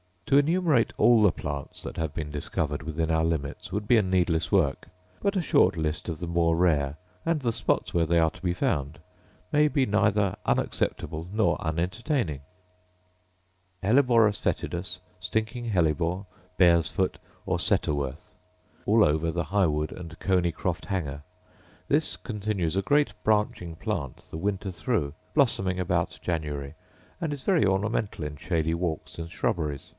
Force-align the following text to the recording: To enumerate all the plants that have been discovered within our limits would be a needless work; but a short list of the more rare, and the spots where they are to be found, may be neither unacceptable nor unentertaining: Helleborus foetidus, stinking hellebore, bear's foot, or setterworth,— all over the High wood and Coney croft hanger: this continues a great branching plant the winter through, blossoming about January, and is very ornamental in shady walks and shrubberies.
To 0.25 0.37
enumerate 0.37 0.93
all 0.97 1.21
the 1.21 1.31
plants 1.31 1.83
that 1.83 1.97
have 1.97 2.13
been 2.13 2.31
discovered 2.31 2.83
within 2.83 3.11
our 3.11 3.23
limits 3.23 3.71
would 3.73 3.85
be 3.85 3.97
a 3.97 4.01
needless 4.01 4.49
work; 4.49 4.87
but 5.21 5.35
a 5.35 5.41
short 5.41 5.75
list 5.75 6.07
of 6.07 6.19
the 6.19 6.25
more 6.25 6.55
rare, 6.55 6.95
and 7.25 7.41
the 7.41 7.51
spots 7.51 7.93
where 7.93 8.05
they 8.05 8.17
are 8.17 8.31
to 8.31 8.41
be 8.41 8.53
found, 8.53 8.99
may 9.51 9.67
be 9.67 9.85
neither 9.85 10.37
unacceptable 10.45 11.27
nor 11.33 11.61
unentertaining: 11.61 12.39
Helleborus 13.83 14.39
foetidus, 14.39 15.01
stinking 15.19 15.65
hellebore, 15.65 16.25
bear's 16.57 16.89
foot, 16.89 17.19
or 17.45 17.57
setterworth,— 17.59 18.33
all 18.87 19.03
over 19.03 19.31
the 19.31 19.43
High 19.51 19.67
wood 19.67 19.91
and 19.91 20.17
Coney 20.19 20.53
croft 20.53 20.85
hanger: 20.85 21.23
this 21.89 22.15
continues 22.15 22.77
a 22.77 22.81
great 22.81 23.13
branching 23.25 23.75
plant 23.75 24.17
the 24.31 24.37
winter 24.37 24.71
through, 24.71 25.13
blossoming 25.35 25.77
about 25.77 26.17
January, 26.23 26.73
and 27.19 27.33
is 27.33 27.43
very 27.43 27.65
ornamental 27.65 28.23
in 28.25 28.37
shady 28.37 28.73
walks 28.73 29.19
and 29.19 29.29
shrubberies. 29.29 29.89